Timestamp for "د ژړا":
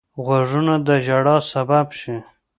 0.87-1.37